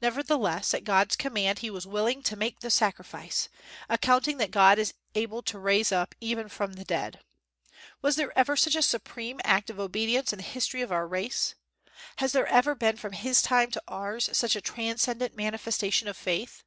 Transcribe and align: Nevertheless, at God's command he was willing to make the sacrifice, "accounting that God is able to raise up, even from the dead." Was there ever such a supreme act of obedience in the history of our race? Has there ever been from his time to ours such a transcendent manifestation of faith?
Nevertheless, 0.00 0.72
at 0.72 0.82
God's 0.82 1.14
command 1.14 1.58
he 1.58 1.68
was 1.68 1.86
willing 1.86 2.22
to 2.22 2.36
make 2.36 2.60
the 2.60 2.70
sacrifice, 2.70 3.50
"accounting 3.86 4.38
that 4.38 4.50
God 4.50 4.78
is 4.78 4.94
able 5.14 5.42
to 5.42 5.58
raise 5.58 5.92
up, 5.92 6.14
even 6.22 6.48
from 6.48 6.72
the 6.72 6.86
dead." 6.86 7.20
Was 8.00 8.16
there 8.16 8.32
ever 8.38 8.56
such 8.56 8.76
a 8.76 8.80
supreme 8.80 9.42
act 9.44 9.68
of 9.68 9.78
obedience 9.78 10.32
in 10.32 10.38
the 10.38 10.42
history 10.42 10.80
of 10.80 10.90
our 10.90 11.06
race? 11.06 11.54
Has 12.16 12.32
there 12.32 12.46
ever 12.46 12.74
been 12.74 12.96
from 12.96 13.12
his 13.12 13.42
time 13.42 13.70
to 13.72 13.82
ours 13.88 14.30
such 14.32 14.56
a 14.56 14.62
transcendent 14.62 15.36
manifestation 15.36 16.08
of 16.08 16.16
faith? 16.16 16.64